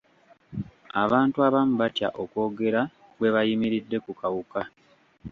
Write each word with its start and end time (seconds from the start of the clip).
Abantu 1.03 1.37
abamu 1.47 1.73
batya 1.81 2.09
okwogera 2.21 2.81
bwe 3.17 3.29
bayimiridde 3.35 3.97
ku 4.05 4.11
kawuka. 4.19 4.59